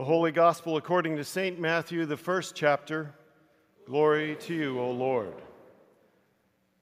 The 0.00 0.06
Holy 0.06 0.32
Gospel 0.32 0.78
according 0.78 1.18
to 1.18 1.24
St. 1.24 1.60
Matthew, 1.60 2.06
the 2.06 2.16
first 2.16 2.54
chapter. 2.54 3.14
Glory 3.84 4.34
to 4.36 4.54
you, 4.54 4.80
O 4.80 4.90
Lord. 4.92 5.34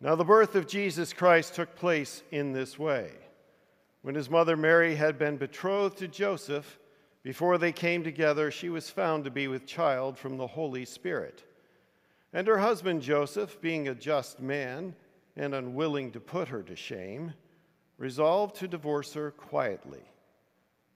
Now, 0.01 0.15
the 0.15 0.25
birth 0.25 0.55
of 0.55 0.69
Jesus 0.69 1.13
Christ 1.13 1.57
took 1.57 1.75
place 1.75 2.23
in 2.31 2.53
this 2.53 2.79
way. 2.79 3.11
When 4.03 4.15
his 4.15 4.31
mother 4.31 4.57
Mary 4.57 4.95
had 4.95 5.19
been 5.19 5.37
betrothed 5.37 5.99
to 5.99 6.07
Joseph, 6.07 6.79
before 7.25 7.59
they 7.59 7.73
came 7.73 8.05
together, 8.05 8.53
she 8.53 8.69
was 8.69 8.89
found 8.89 9.25
to 9.25 9.33
be 9.33 9.49
with 9.49 9.67
child 9.67 10.17
from 10.17 10.37
the 10.37 10.47
Holy 10.47 10.85
Spirit. 10.85 11.43
And 12.33 12.47
her 12.47 12.59
husband 12.59 13.03
Joseph, 13.03 13.61
being 13.61 13.89
a 13.89 13.97
just 13.97 14.39
man 14.39 14.95
and 15.35 15.57
unwilling 15.57 16.13
to 16.13 16.21
put 16.21 16.47
her 16.47 16.63
to 16.63 16.77
shame, 16.77 17.35
resolved 17.97 18.55
to 18.59 18.69
divorce 18.69 19.15
her 19.15 19.33
quietly. 19.33 20.05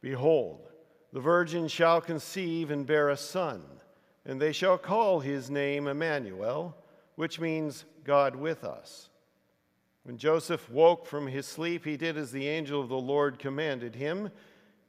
Behold, 0.00 0.68
the 1.12 1.20
virgin 1.20 1.68
shall 1.68 2.00
conceive 2.00 2.70
and 2.70 2.86
bear 2.86 3.08
a 3.08 3.16
son, 3.16 3.62
and 4.24 4.40
they 4.40 4.52
shall 4.52 4.78
call 4.78 5.20
his 5.20 5.50
name 5.50 5.88
Emmanuel, 5.88 6.76
which 7.16 7.40
means 7.40 7.84
God 8.04 8.36
with 8.36 8.64
us. 8.64 9.08
When 10.04 10.18
Joseph 10.18 10.70
woke 10.70 11.06
from 11.06 11.26
his 11.26 11.46
sleep, 11.46 11.84
he 11.84 11.96
did 11.96 12.16
as 12.16 12.30
the 12.30 12.48
angel 12.48 12.80
of 12.80 12.88
the 12.88 12.96
Lord 12.96 13.38
commanded 13.38 13.94
him. 13.94 14.30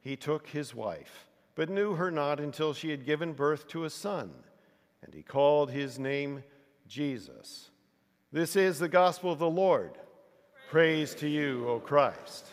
He 0.02 0.16
took 0.16 0.48
his 0.48 0.76
wife, 0.76 1.28
but 1.56 1.70
knew 1.70 1.96
her 1.96 2.12
not 2.12 2.40
until 2.40 2.74
she 2.74 2.90
had 2.90 3.06
given 3.06 3.34
birth 3.34 3.68
to 3.70 3.86
a 3.86 3.90
son, 3.90 4.32
and 5.04 5.14
he 5.14 5.24
called 5.24 5.72
his 5.72 6.00
name 6.00 6.44
Jesus. 6.88 7.72
This 8.32 8.56
is 8.56 8.80
the 8.80 8.88
gospel 8.88 9.32
of 9.32 9.40
the 9.40 9.50
Lord. 9.50 9.98
Praise 10.70 11.16
to 11.16 11.28
you, 11.28 11.68
O 11.68 11.80
Christ. 11.80 12.46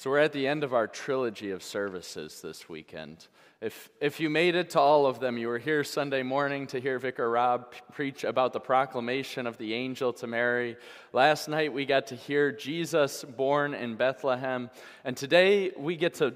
So, 0.00 0.08
we're 0.08 0.20
at 0.20 0.32
the 0.32 0.46
end 0.46 0.64
of 0.64 0.72
our 0.72 0.86
trilogy 0.86 1.50
of 1.50 1.62
services 1.62 2.40
this 2.40 2.70
weekend. 2.70 3.26
If, 3.60 3.90
if 4.00 4.18
you 4.18 4.30
made 4.30 4.54
it 4.54 4.70
to 4.70 4.80
all 4.80 5.04
of 5.04 5.20
them, 5.20 5.36
you 5.36 5.48
were 5.48 5.58
here 5.58 5.84
Sunday 5.84 6.22
morning 6.22 6.68
to 6.68 6.80
hear 6.80 6.98
Vicar 6.98 7.28
Rob 7.30 7.74
preach 7.92 8.24
about 8.24 8.54
the 8.54 8.60
proclamation 8.60 9.46
of 9.46 9.58
the 9.58 9.74
angel 9.74 10.14
to 10.14 10.26
Mary. 10.26 10.78
Last 11.12 11.48
night, 11.48 11.74
we 11.74 11.84
got 11.84 12.06
to 12.06 12.14
hear 12.14 12.50
Jesus 12.50 13.24
born 13.24 13.74
in 13.74 13.96
Bethlehem. 13.96 14.70
And 15.04 15.18
today, 15.18 15.72
we 15.76 15.96
get 15.96 16.14
to 16.14 16.34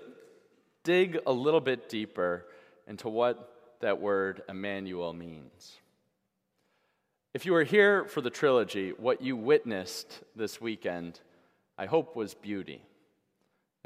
dig 0.82 1.20
a 1.26 1.32
little 1.32 1.62
bit 1.62 1.88
deeper 1.88 2.44
into 2.86 3.08
what 3.08 3.78
that 3.80 3.98
word 3.98 4.42
Emmanuel 4.46 5.14
means. 5.14 5.72
If 7.32 7.46
you 7.46 7.54
were 7.54 7.64
here 7.64 8.04
for 8.04 8.20
the 8.20 8.28
trilogy, 8.28 8.90
what 8.90 9.22
you 9.22 9.38
witnessed 9.38 10.20
this 10.36 10.60
weekend, 10.60 11.18
I 11.78 11.86
hope, 11.86 12.14
was 12.14 12.34
beauty. 12.34 12.82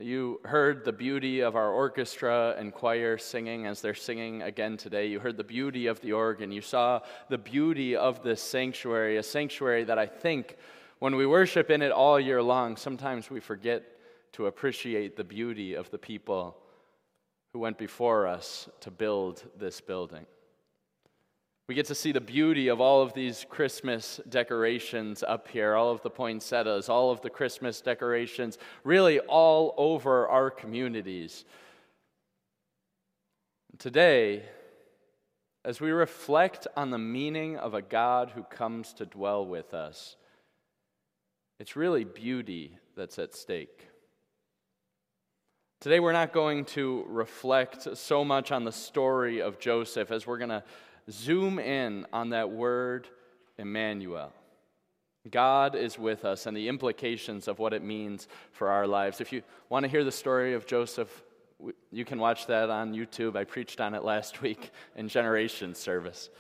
You 0.01 0.41
heard 0.45 0.85
the 0.85 0.93
beauty 0.93 1.41
of 1.41 1.57
our 1.57 1.73
orchestra 1.73 2.55
and 2.57 2.73
choir 2.73 3.19
singing 3.19 3.67
as 3.67 3.81
they're 3.81 3.95
singing 3.95 4.43
again 4.43 4.77
today. 4.77 5.09
You 5.09 5.19
heard 5.19 5.37
the 5.37 5.43
beauty 5.43 5.89
of 5.89 6.01
the 6.01 6.13
organ. 6.13 6.53
You 6.53 6.61
saw 6.61 7.01
the 7.29 7.39
beauty 7.39 7.97
of 7.97 8.23
this 8.23 8.41
sanctuary, 8.41 9.17
a 9.17 9.25
sanctuary 9.25 9.83
that 9.85 9.99
I 9.99 10.07
think 10.07 10.57
when 11.01 11.17
we 11.17 11.27
worship 11.27 11.69
in 11.69 11.83
it 11.83 11.91
all 11.91 12.21
year 12.21 12.41
long, 12.41 12.77
sometimes 12.77 13.28
we 13.28 13.41
forget 13.41 13.83
to 14.33 14.47
appreciate 14.47 15.17
the 15.17 15.25
beauty 15.25 15.75
of 15.75 15.91
the 15.91 15.99
people 15.99 16.56
who 17.53 17.59
went 17.59 17.77
before 17.77 18.28
us 18.28 18.69
to 18.81 18.93
build 18.93 19.43
this 19.59 19.81
building. 19.81 20.27
We 21.69 21.75
get 21.75 21.87
to 21.87 21.95
see 21.95 22.12
the 22.12 22.21
beauty 22.23 22.69
of 22.69 22.81
all 22.81 23.03
of 23.03 23.12
these 23.12 23.45
Christmas 23.47 24.23
decorations 24.27 25.23
up 25.23 25.49
here, 25.49 25.75
all 25.75 25.91
of 25.91 26.01
the 26.01 26.09
poinsettias, 26.09 26.89
all 26.89 27.11
of 27.11 27.21
the 27.21 27.29
Christmas 27.29 27.83
decorations, 27.83 28.56
really 28.84 29.21
all 29.21 29.75
over 29.77 30.27
our 30.28 30.51
communities. 30.51 31.45
Today, 33.77 34.45
as 35.62 35.78
we 35.78 35.91
reflect 35.91 36.67
on 36.75 36.89
the 36.89 36.99
meaning 36.99 37.59
of 37.59 37.75
a 37.75 37.83
God 37.83 38.31
who 38.34 38.45
comes 38.45 38.95
to 38.95 39.05
dwell 39.05 39.45
with 39.45 39.75
us, 39.75 40.17
it's 41.61 41.77
really 41.77 42.05
beauty 42.05 42.78
that's 42.97 43.19
at 43.19 43.34
stake. 43.34 43.89
Today, 45.81 46.01
we're 46.01 46.12
not 46.12 46.33
going 46.33 46.65
to 46.65 47.05
reflect 47.09 47.95
so 47.99 48.25
much 48.25 48.53
on 48.53 48.65
the 48.65 48.73
story 48.73 49.43
of 49.43 49.59
Joseph 49.59 50.11
as 50.11 50.27
we're 50.27 50.39
going 50.39 50.49
to 50.49 50.65
zoom 51.11 51.59
in 51.59 52.07
on 52.13 52.31
that 52.31 52.51
word 52.51 53.09
Emmanuel. 53.59 54.33
God 55.31 55.75
is 55.75 55.99
with 55.99 56.25
us 56.25 56.47
and 56.47 56.57
the 56.57 56.69
implications 56.69 57.49
of 57.49 57.59
what 57.59 57.73
it 57.73 57.83
means 57.83 58.29
for 58.53 58.69
our 58.69 58.87
lives. 58.87 59.21
If 59.21 59.33
you 59.33 59.43
want 59.69 59.85
to 59.85 59.89
hear 59.89 60.05
the 60.05 60.13
story 60.13 60.55
of 60.55 60.67
Joseph, 60.67 61.23
you 61.91 62.05
can 62.05 62.19
watch 62.19 62.47
that 62.47 62.71
on 62.71 62.95
YouTube. 62.95 63.37
I 63.37 63.45
preached 63.45 63.81
on 63.81 63.95
it 63.95 64.05
last 64.05 64.43
week 64.43 64.71
in 64.97 65.09
Generation 65.09 65.75
Service. 65.75 66.31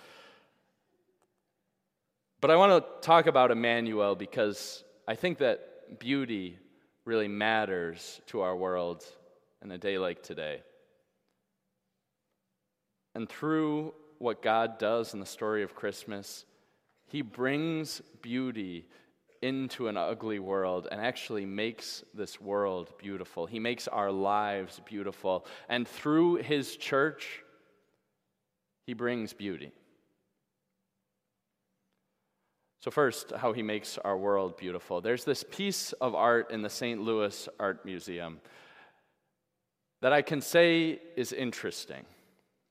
But 2.40 2.50
I 2.50 2.56
want 2.56 2.84
to 2.84 3.06
talk 3.06 3.26
about 3.26 3.50
Emmanuel 3.50 4.14
because 4.14 4.84
I 5.08 5.16
think 5.16 5.38
that 5.38 5.98
beauty 5.98 6.56
really 7.04 7.26
matters 7.26 8.20
to 8.26 8.42
our 8.42 8.54
world 8.54 9.04
in 9.62 9.72
a 9.72 9.78
day 9.78 9.98
like 9.98 10.22
today. 10.22 10.62
And 13.14 13.28
through 13.28 13.92
what 14.18 14.42
God 14.42 14.78
does 14.78 15.14
in 15.14 15.20
the 15.20 15.26
story 15.26 15.62
of 15.62 15.74
Christmas, 15.74 16.44
He 17.06 17.22
brings 17.22 18.00
beauty 18.22 18.86
into 19.40 19.88
an 19.88 19.96
ugly 19.96 20.40
world 20.40 20.88
and 20.90 21.00
actually 21.00 21.46
makes 21.46 22.02
this 22.12 22.40
world 22.40 22.92
beautiful. 22.98 23.46
He 23.46 23.60
makes 23.60 23.86
our 23.86 24.10
lives 24.10 24.80
beautiful. 24.84 25.46
And 25.68 25.86
through 25.86 26.36
His 26.36 26.76
church, 26.76 27.42
He 28.86 28.94
brings 28.94 29.32
beauty. 29.32 29.72
So, 32.80 32.92
first, 32.92 33.32
how 33.32 33.52
he 33.52 33.62
makes 33.62 33.98
our 33.98 34.16
world 34.16 34.56
beautiful. 34.56 35.00
There's 35.00 35.24
this 35.24 35.44
piece 35.50 35.92
of 35.94 36.14
art 36.14 36.52
in 36.52 36.62
the 36.62 36.70
St. 36.70 37.00
Louis 37.00 37.48
Art 37.58 37.84
Museum 37.84 38.40
that 40.00 40.12
I 40.12 40.22
can 40.22 40.40
say 40.40 41.00
is 41.16 41.32
interesting. 41.32 42.04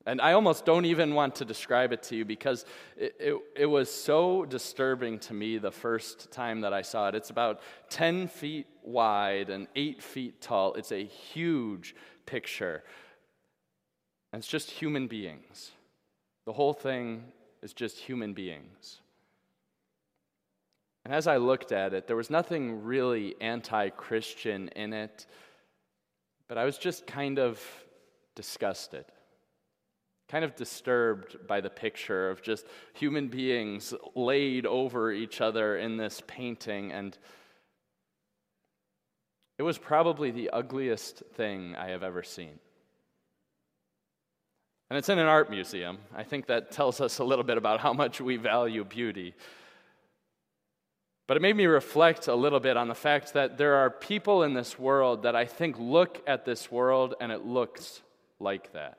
And 0.08 0.22
I 0.22 0.32
almost 0.32 0.64
don't 0.64 0.86
even 0.86 1.14
want 1.14 1.36
to 1.36 1.46
describe 1.46 1.92
it 1.92 2.02
to 2.04 2.16
you 2.16 2.24
because 2.24 2.64
it, 2.96 3.14
it, 3.20 3.36
it, 3.58 3.66
was 3.66 3.94
so 3.94 4.46
disturbing 4.46 5.20
to 5.20 5.34
me 5.34 5.58
the 5.58 5.70
first 5.70 6.32
time 6.32 6.62
that 6.62 6.72
I 6.72 6.82
saw 6.82 7.10
it. 7.10 7.16
It's 7.16 7.30
about 7.30 7.60
10 7.90 8.30
feet 8.30 8.68
wide 8.84 9.50
and 9.50 9.68
8 9.76 10.02
feet 10.02 10.40
tall. 10.40 10.76
It's 10.76 10.94
a 10.94 11.04
huge 11.04 11.94
picture. 12.26 12.86
And 14.32 14.40
it's 14.40 14.48
just 14.48 14.72
human 14.72 15.08
beings. 15.08 15.72
The 16.46 16.54
whole 16.54 16.74
thing 16.74 17.26
is 17.62 17.74
just 17.74 17.98
human 17.98 18.32
beings. 18.32 19.02
And 21.04 21.14
as 21.14 21.28
I 21.28 21.36
looked 21.36 21.74
at 21.74 21.94
it, 21.94 22.08
there 22.08 22.16
was 22.16 22.30
nothing 22.30 22.86
really 22.86 23.36
anti 23.42 23.90
Christian 23.90 24.70
in 24.70 24.94
it, 24.94 25.26
but 26.48 26.58
I 26.58 26.64
was 26.64 26.78
just 26.78 27.06
kind 27.06 27.40
of 27.40 27.62
disgusted 28.36 29.04
kind 30.30 30.44
of 30.44 30.56
disturbed 30.56 31.48
by 31.48 31.62
the 31.62 31.70
picture 31.70 32.30
of 32.30 32.42
just 32.42 32.66
human 32.94 33.28
beings 33.28 33.94
laid 34.16 34.66
over 34.66 35.12
each 35.12 35.40
other 35.40 35.78
in 35.78 35.98
this 35.98 36.22
painting. 36.28 36.92
And 36.92 37.18
it 39.58 39.64
was 39.64 39.78
probably 39.78 40.32
the 40.32 40.50
ugliest 40.50 41.24
thing 41.36 41.76
I 41.76 41.90
have 41.90 42.04
ever 42.04 42.24
seen. 42.24 42.60
And 44.90 44.98
it's 44.98 45.10
in 45.10 45.20
an 45.20 45.28
art 45.28 45.50
museum. 45.50 45.98
I 46.16 46.24
think 46.24 46.48
that 46.48 46.72
tells 46.72 47.02
us 47.02 47.20
a 47.20 47.24
little 47.24 47.44
bit 47.44 47.58
about 47.58 47.80
how 47.80 47.94
much 47.94 48.22
we 48.22 48.38
value 48.38 48.84
beauty. 48.84 49.34
But 51.26 51.36
it 51.36 51.42
made 51.42 51.58
me 51.58 51.66
reflect 51.66 52.28
a 52.28 52.36
little 52.36 52.62
bit 52.62 52.78
on 52.78 52.88
the 52.88 52.96
fact 52.96 53.34
that 53.34 53.58
there 53.58 53.76
are 53.76 53.90
people 53.90 54.44
in 54.44 54.54
this 54.54 54.80
world 54.80 55.24
that 55.24 55.36
I 55.36 55.46
think 55.46 55.78
look 55.78 56.22
at 56.26 56.46
this 56.46 56.72
world 56.72 57.16
and 57.20 57.32
it 57.32 57.46
looks 57.46 58.02
like 58.40 58.72
that. 58.74 58.98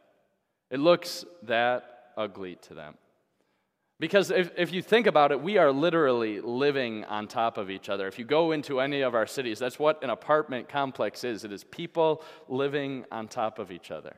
It 0.71 0.81
looks 0.81 1.25
that 1.43 2.13
ugly 2.17 2.57
to 2.63 2.75
them. 2.75 2.95
Because 4.01 4.31
if, 4.31 4.53
if 4.57 4.73
you 4.73 4.81
think 4.81 5.09
about 5.09 5.33
it, 5.33 5.41
we 5.41 5.59
are 5.59 5.73
literally 5.73 6.41
living 6.41 7.05
on 7.07 7.27
top 7.27 7.59
of 7.59 7.69
each 7.69 7.89
other. 7.89 8.07
If 8.07 8.19
you 8.19 8.25
go 8.25 8.53
into 8.53 8.81
any 8.81 9.01
of 9.01 9.15
our 9.15 9.27
cities, 9.27 9.59
that's 9.59 9.79
what 9.79 10.03
an 10.05 10.11
apartment 10.11 10.69
complex 10.69 11.25
is 11.25 11.45
it 11.45 11.53
is 11.53 11.65
people 11.65 12.23
living 12.49 13.05
on 13.11 13.27
top 13.27 13.59
of 13.59 13.73
each 13.73 13.91
other. 13.91 14.15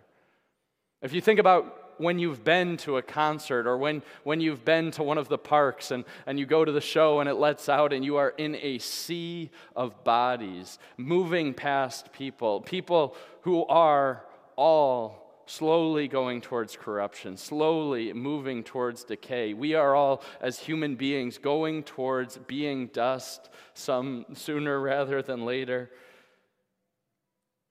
If 1.00 1.14
you 1.14 1.22
think 1.22 1.40
about 1.40 1.94
when 1.96 2.18
you've 2.18 2.44
been 2.44 2.76
to 2.78 2.98
a 2.98 3.02
concert 3.02 3.66
or 3.66 3.78
when, 3.78 4.02
when 4.24 4.40
you've 4.40 4.64
been 4.66 4.90
to 4.90 5.02
one 5.02 5.16
of 5.16 5.28
the 5.28 5.38
parks 5.38 5.90
and, 5.90 6.04
and 6.26 6.38
you 6.38 6.44
go 6.44 6.62
to 6.62 6.72
the 6.72 6.80
show 6.80 7.20
and 7.20 7.28
it 7.28 7.34
lets 7.34 7.68
out 7.68 7.92
and 7.92 8.04
you 8.04 8.16
are 8.16 8.30
in 8.36 8.56
a 8.56 8.78
sea 8.78 9.50
of 9.74 10.04
bodies 10.04 10.78
moving 10.98 11.54
past 11.54 12.12
people, 12.12 12.60
people 12.60 13.16
who 13.42 13.64
are 13.66 14.24
all 14.56 15.29
slowly 15.50 16.06
going 16.06 16.40
towards 16.40 16.76
corruption, 16.76 17.36
slowly 17.36 18.12
moving 18.12 18.62
towards 18.62 19.02
decay. 19.02 19.52
We 19.52 19.74
are 19.74 19.96
all, 19.96 20.22
as 20.40 20.60
human 20.60 20.94
beings, 20.94 21.38
going 21.38 21.82
towards 21.82 22.38
being 22.38 22.86
dust, 22.86 23.50
some 23.74 24.26
sooner 24.32 24.78
rather 24.78 25.22
than 25.22 25.44
later. 25.44 25.90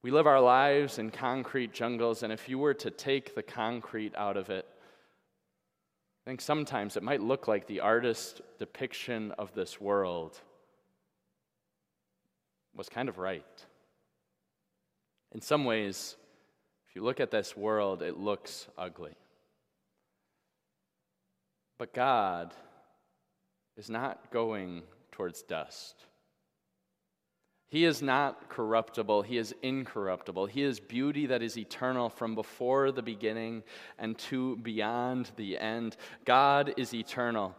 We 0.03 0.11
live 0.11 0.27
our 0.27 0.41
lives 0.41 0.99
in 0.99 1.09
concrete 1.09 1.73
jungles, 1.73 2.21
and 2.21 2.33
if 2.33 2.49
you 2.49 2.59
were 2.59 2.73
to 2.73 2.91
take 2.91 3.33
the 3.33 3.43
concrete 3.43 4.13
out 4.15 4.35
of 4.35 4.49
it, 4.49 4.67
I 6.25 6.29
think 6.29 6.41
sometimes 6.41 6.97
it 6.97 7.03
might 7.03 7.21
look 7.21 7.47
like 7.47 7.65
the 7.65 7.79
artist's 7.79 8.41
depiction 8.57 9.31
of 9.37 9.53
this 9.53 9.79
world 9.79 10.37
was 12.75 12.89
kind 12.89 13.07
of 13.07 13.17
right. 13.17 13.65
In 15.31 15.39
some 15.39 15.63
ways, 15.63 16.17
if 16.89 16.95
you 16.95 17.03
look 17.03 17.19
at 17.19 17.29
this 17.29 17.55
world, 17.55 18.01
it 18.01 18.17
looks 18.17 18.67
ugly. 18.75 19.13
But 21.77 21.93
God 21.93 22.53
is 23.77 23.89
not 23.89 24.31
going 24.31 24.81
towards 25.11 25.43
dust. 25.43 25.95
He 27.69 27.85
is 27.85 28.01
not 28.01 28.49
corruptible, 28.49 29.21
He 29.21 29.37
is 29.37 29.53
incorruptible. 29.61 30.47
He 30.47 30.63
is 30.63 30.79
beauty 30.79 31.27
that 31.27 31.43
is 31.43 31.57
eternal 31.57 32.09
from 32.09 32.33
before 32.33 32.91
the 32.91 33.03
beginning 33.03 33.61
and 33.99 34.17
to 34.17 34.57
beyond 34.57 35.29
the 35.35 35.59
end. 35.59 35.95
God 36.25 36.73
is 36.75 36.95
eternal. 36.95 37.55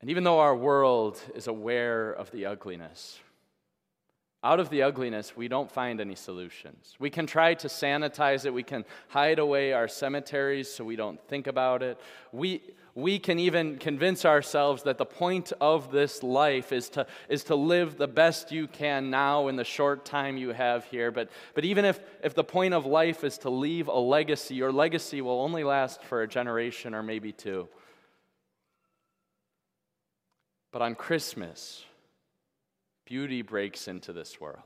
And 0.00 0.08
even 0.08 0.22
though 0.22 0.38
our 0.38 0.56
world 0.56 1.20
is 1.34 1.48
aware 1.48 2.12
of 2.12 2.30
the 2.30 2.46
ugliness, 2.46 3.18
out 4.42 4.58
of 4.58 4.70
the 4.70 4.82
ugliness, 4.82 5.36
we 5.36 5.48
don't 5.48 5.70
find 5.70 6.00
any 6.00 6.14
solutions. 6.14 6.94
We 6.98 7.10
can 7.10 7.26
try 7.26 7.52
to 7.54 7.68
sanitize 7.68 8.46
it. 8.46 8.54
We 8.54 8.62
can 8.62 8.86
hide 9.08 9.38
away 9.38 9.74
our 9.74 9.86
cemeteries 9.86 10.72
so 10.72 10.82
we 10.82 10.96
don't 10.96 11.20
think 11.28 11.46
about 11.46 11.82
it. 11.82 12.00
We, 12.32 12.62
we 12.94 13.18
can 13.18 13.38
even 13.38 13.76
convince 13.76 14.24
ourselves 14.24 14.84
that 14.84 14.96
the 14.96 15.04
point 15.04 15.52
of 15.60 15.92
this 15.92 16.22
life 16.22 16.72
is 16.72 16.88
to, 16.90 17.06
is 17.28 17.44
to 17.44 17.54
live 17.54 17.98
the 17.98 18.08
best 18.08 18.50
you 18.50 18.66
can 18.66 19.10
now 19.10 19.48
in 19.48 19.56
the 19.56 19.64
short 19.64 20.06
time 20.06 20.38
you 20.38 20.50
have 20.50 20.86
here. 20.86 21.10
But, 21.10 21.28
but 21.54 21.66
even 21.66 21.84
if, 21.84 22.00
if 22.24 22.34
the 22.34 22.44
point 22.44 22.72
of 22.72 22.86
life 22.86 23.24
is 23.24 23.36
to 23.38 23.50
leave 23.50 23.88
a 23.88 23.98
legacy, 23.98 24.54
your 24.54 24.72
legacy 24.72 25.20
will 25.20 25.42
only 25.42 25.64
last 25.64 26.02
for 26.02 26.22
a 26.22 26.28
generation 26.28 26.94
or 26.94 27.02
maybe 27.02 27.30
two. 27.30 27.68
But 30.72 30.80
on 30.80 30.94
Christmas, 30.94 31.84
beauty 33.10 33.42
breaks 33.42 33.88
into 33.88 34.12
this 34.12 34.40
world. 34.40 34.62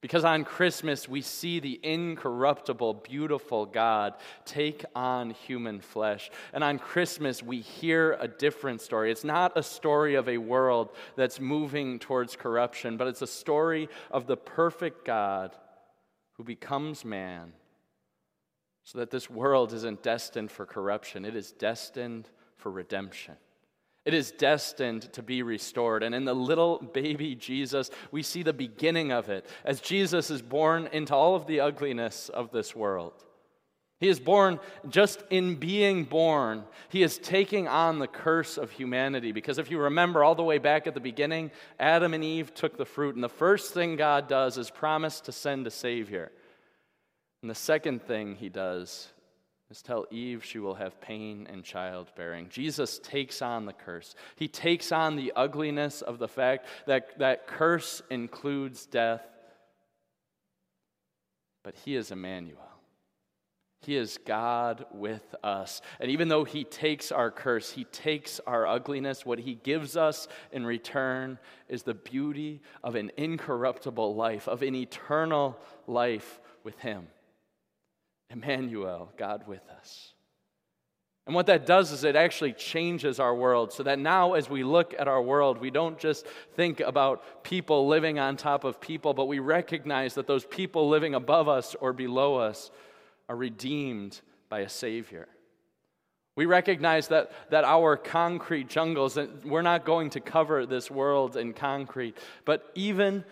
Because 0.00 0.24
on 0.24 0.44
Christmas, 0.44 1.06
we 1.06 1.20
see 1.20 1.60
the 1.60 1.78
incorruptible, 1.82 2.94
beautiful 2.94 3.66
God 3.66 4.14
take 4.46 4.82
on 4.94 5.28
human 5.28 5.80
flesh. 5.80 6.30
And 6.54 6.64
on 6.64 6.78
Christmas, 6.78 7.42
we 7.42 7.60
hear 7.60 8.16
a 8.18 8.26
different 8.26 8.80
story. 8.80 9.12
It's 9.12 9.24
not 9.24 9.58
a 9.58 9.62
story 9.62 10.14
of 10.14 10.26
a 10.26 10.38
world 10.38 10.88
that's 11.16 11.38
moving 11.38 11.98
towards 11.98 12.34
corruption, 12.34 12.96
but 12.96 13.08
it's 13.08 13.20
a 13.20 13.26
story 13.26 13.90
of 14.10 14.26
the 14.26 14.38
perfect 14.38 15.04
God 15.04 15.54
who 16.38 16.44
becomes 16.44 17.04
man 17.04 17.52
so 18.84 19.00
that 19.00 19.10
this 19.10 19.28
world 19.28 19.74
isn't 19.74 20.02
destined 20.02 20.50
for 20.50 20.64
corruption, 20.64 21.26
it 21.26 21.36
is 21.36 21.52
destined 21.52 22.26
for 22.56 22.72
redemption. 22.72 23.36
It 24.10 24.14
is 24.14 24.32
destined 24.32 25.02
to 25.12 25.22
be 25.22 25.44
restored. 25.44 26.02
And 26.02 26.16
in 26.16 26.24
the 26.24 26.34
little 26.34 26.78
baby 26.78 27.36
Jesus, 27.36 27.92
we 28.10 28.24
see 28.24 28.42
the 28.42 28.52
beginning 28.52 29.12
of 29.12 29.28
it 29.28 29.46
as 29.64 29.80
Jesus 29.80 30.32
is 30.32 30.42
born 30.42 30.88
into 30.90 31.14
all 31.14 31.36
of 31.36 31.46
the 31.46 31.60
ugliness 31.60 32.28
of 32.28 32.50
this 32.50 32.74
world. 32.74 33.12
He 34.00 34.08
is 34.08 34.18
born 34.18 34.58
just 34.88 35.22
in 35.30 35.54
being 35.54 36.02
born. 36.02 36.64
He 36.88 37.04
is 37.04 37.18
taking 37.18 37.68
on 37.68 38.00
the 38.00 38.08
curse 38.08 38.58
of 38.58 38.72
humanity. 38.72 39.30
Because 39.30 39.58
if 39.58 39.70
you 39.70 39.78
remember 39.78 40.24
all 40.24 40.34
the 40.34 40.42
way 40.42 40.58
back 40.58 40.88
at 40.88 40.94
the 40.94 41.00
beginning, 41.00 41.52
Adam 41.78 42.12
and 42.12 42.24
Eve 42.24 42.52
took 42.52 42.76
the 42.76 42.84
fruit. 42.84 43.14
And 43.14 43.22
the 43.22 43.28
first 43.28 43.72
thing 43.72 43.94
God 43.94 44.26
does 44.26 44.58
is 44.58 44.70
promise 44.70 45.20
to 45.20 45.30
send 45.30 45.68
a 45.68 45.70
Savior. 45.70 46.32
And 47.42 47.50
the 47.50 47.54
second 47.54 48.02
thing 48.02 48.34
he 48.34 48.48
does 48.48 49.12
is 49.70 49.82
tell 49.82 50.04
Eve 50.10 50.44
she 50.44 50.58
will 50.58 50.74
have 50.74 51.00
pain 51.00 51.46
in 51.52 51.62
childbearing. 51.62 52.48
Jesus 52.50 52.98
takes 52.98 53.40
on 53.40 53.66
the 53.66 53.72
curse. 53.72 54.14
He 54.36 54.48
takes 54.48 54.90
on 54.90 55.16
the 55.16 55.32
ugliness 55.36 56.02
of 56.02 56.18
the 56.18 56.28
fact 56.28 56.66
that 56.86 57.18
that 57.18 57.46
curse 57.46 58.02
includes 58.10 58.86
death. 58.86 59.22
But 61.62 61.76
he 61.84 61.94
is 61.94 62.10
Emmanuel. 62.10 62.70
He 63.82 63.96
is 63.96 64.18
God 64.26 64.84
with 64.92 65.34
us. 65.42 65.80
And 66.00 66.10
even 66.10 66.28
though 66.28 66.44
He 66.44 66.64
takes 66.64 67.10
our 67.10 67.30
curse, 67.30 67.70
He 67.70 67.84
takes 67.84 68.38
our 68.46 68.66
ugliness, 68.66 69.24
what 69.24 69.38
He 69.38 69.54
gives 69.54 69.96
us 69.96 70.28
in 70.52 70.66
return 70.66 71.38
is 71.68 71.82
the 71.82 71.94
beauty 71.94 72.60
of 72.84 72.94
an 72.94 73.10
incorruptible 73.16 74.14
life, 74.14 74.48
of 74.48 74.62
an 74.62 74.74
eternal 74.74 75.58
life 75.86 76.40
with 76.62 76.78
Him. 76.80 77.06
Emmanuel, 78.30 79.12
God 79.16 79.46
with 79.46 79.68
us. 79.68 80.14
And 81.26 81.34
what 81.34 81.46
that 81.46 81.66
does 81.66 81.92
is 81.92 82.02
it 82.02 82.16
actually 82.16 82.54
changes 82.54 83.20
our 83.20 83.34
world 83.34 83.72
so 83.72 83.82
that 83.82 83.98
now, 83.98 84.32
as 84.32 84.48
we 84.48 84.64
look 84.64 84.94
at 84.98 85.06
our 85.06 85.22
world, 85.22 85.58
we 85.58 85.70
don't 85.70 85.98
just 85.98 86.26
think 86.56 86.80
about 86.80 87.44
people 87.44 87.86
living 87.86 88.18
on 88.18 88.36
top 88.36 88.64
of 88.64 88.80
people, 88.80 89.14
but 89.14 89.26
we 89.28 89.38
recognize 89.38 90.14
that 90.14 90.26
those 90.26 90.44
people 90.44 90.88
living 90.88 91.14
above 91.14 91.48
us 91.48 91.76
or 91.80 91.92
below 91.92 92.36
us 92.36 92.70
are 93.28 93.36
redeemed 93.36 94.20
by 94.48 94.60
a 94.60 94.68
Savior. 94.68 95.28
We 96.36 96.46
recognize 96.46 97.08
that, 97.08 97.32
that 97.50 97.64
our 97.64 97.96
concrete 97.96 98.68
jungles, 98.68 99.18
we're 99.44 99.62
not 99.62 99.84
going 99.84 100.10
to 100.10 100.20
cover 100.20 100.64
this 100.64 100.90
world 100.90 101.36
in 101.36 101.52
concrete, 101.52 102.16
but 102.44 102.70
even 102.74 103.24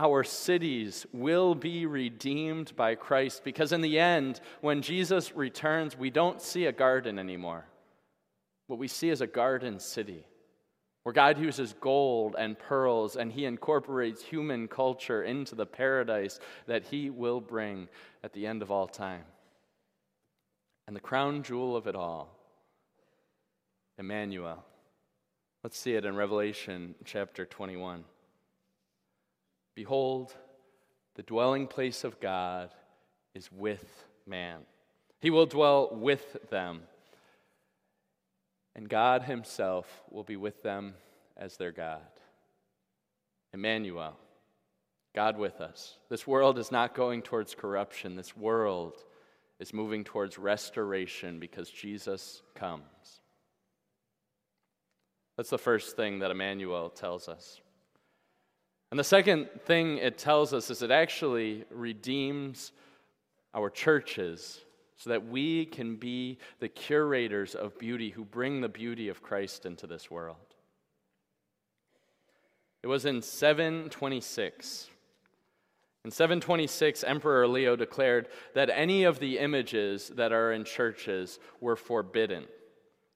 our 0.00 0.24
cities 0.24 1.04
will 1.12 1.54
be 1.54 1.84
redeemed 1.84 2.74
by 2.74 2.94
Christ 2.94 3.44
because, 3.44 3.72
in 3.72 3.82
the 3.82 3.98
end, 3.98 4.40
when 4.62 4.80
Jesus 4.80 5.36
returns, 5.36 5.96
we 5.96 6.08
don't 6.08 6.40
see 6.40 6.64
a 6.64 6.72
garden 6.72 7.18
anymore. 7.18 7.66
What 8.66 8.78
we 8.78 8.88
see 8.88 9.10
is 9.10 9.20
a 9.20 9.26
garden 9.26 9.78
city 9.78 10.24
where 11.02 11.12
God 11.12 11.38
uses 11.38 11.74
gold 11.80 12.34
and 12.38 12.58
pearls 12.58 13.16
and 13.16 13.30
he 13.30 13.44
incorporates 13.44 14.22
human 14.22 14.68
culture 14.68 15.22
into 15.22 15.54
the 15.54 15.66
paradise 15.66 16.40
that 16.66 16.84
he 16.84 17.10
will 17.10 17.40
bring 17.40 17.88
at 18.24 18.32
the 18.32 18.46
end 18.46 18.62
of 18.62 18.70
all 18.70 18.86
time. 18.86 19.24
And 20.86 20.96
the 20.96 21.00
crown 21.00 21.42
jewel 21.42 21.76
of 21.76 21.86
it 21.86 21.94
all, 21.94 22.34
Emmanuel. 23.98 24.64
Let's 25.62 25.78
see 25.78 25.92
it 25.92 26.06
in 26.06 26.16
Revelation 26.16 26.94
chapter 27.04 27.44
21. 27.44 28.04
Behold, 29.80 30.34
the 31.14 31.22
dwelling 31.22 31.66
place 31.66 32.04
of 32.04 32.20
God 32.20 32.68
is 33.34 33.50
with 33.50 34.04
man. 34.26 34.58
He 35.22 35.30
will 35.30 35.46
dwell 35.46 35.88
with 35.90 36.36
them, 36.50 36.82
and 38.76 38.90
God 38.90 39.22
Himself 39.22 40.02
will 40.10 40.22
be 40.22 40.36
with 40.36 40.62
them 40.62 40.96
as 41.34 41.56
their 41.56 41.72
God. 41.72 42.02
Emmanuel, 43.54 44.18
God 45.14 45.38
with 45.38 45.62
us. 45.62 45.94
This 46.10 46.26
world 46.26 46.58
is 46.58 46.70
not 46.70 46.94
going 46.94 47.22
towards 47.22 47.54
corruption. 47.54 48.16
This 48.16 48.36
world 48.36 49.02
is 49.60 49.72
moving 49.72 50.04
towards 50.04 50.38
restoration 50.38 51.38
because 51.38 51.70
Jesus 51.70 52.42
comes. 52.54 53.22
That's 55.38 55.48
the 55.48 55.56
first 55.56 55.96
thing 55.96 56.18
that 56.18 56.30
Emmanuel 56.30 56.90
tells 56.90 57.30
us. 57.30 57.62
And 58.90 58.98
the 58.98 59.04
second 59.04 59.48
thing 59.66 59.98
it 59.98 60.18
tells 60.18 60.52
us 60.52 60.70
is 60.70 60.82
it 60.82 60.90
actually 60.90 61.64
redeems 61.70 62.72
our 63.54 63.70
churches 63.70 64.60
so 64.96 65.10
that 65.10 65.26
we 65.26 65.64
can 65.64 65.96
be 65.96 66.38
the 66.58 66.68
curators 66.68 67.54
of 67.54 67.78
beauty 67.78 68.10
who 68.10 68.24
bring 68.24 68.60
the 68.60 68.68
beauty 68.68 69.08
of 69.08 69.22
Christ 69.22 69.64
into 69.64 69.86
this 69.86 70.10
world. 70.10 70.36
It 72.82 72.86
was 72.86 73.04
in 73.04 73.22
726. 73.22 74.90
In 76.04 76.10
726, 76.10 77.04
Emperor 77.04 77.46
Leo 77.46 77.76
declared 77.76 78.28
that 78.54 78.70
any 78.70 79.04
of 79.04 79.18
the 79.18 79.38
images 79.38 80.08
that 80.16 80.32
are 80.32 80.52
in 80.52 80.64
churches 80.64 81.38
were 81.60 81.76
forbidden 81.76 82.46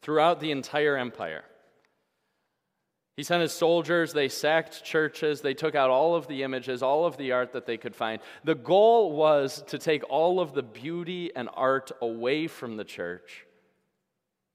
throughout 0.02 0.40
the 0.40 0.50
entire 0.50 0.97
empire. 0.97 1.45
He 3.16 3.23
sent 3.23 3.42
his 3.42 3.52
soldiers, 3.52 4.12
they 4.12 4.28
sacked 4.28 4.83
churches, 4.83 5.40
they 5.40 5.54
took 5.54 5.76
out 5.76 5.88
all 5.88 6.16
of 6.16 6.26
the 6.26 6.42
images, 6.42 6.83
all 6.83 7.06
of 7.06 7.16
the 7.16 7.30
art 7.30 7.52
that 7.52 7.64
they 7.64 7.76
could 7.76 7.94
find. 7.94 8.21
The 8.42 8.56
goal 8.56 9.12
was 9.12 9.62
to 9.68 9.78
take 9.78 10.02
all 10.11 10.40
of 10.40 10.52
the 10.52 10.64
beauty 10.64 11.30
and 11.37 11.49
art 11.54 11.92
away 12.02 12.49
from 12.49 12.76
the 12.76 12.85
church, 12.85 13.47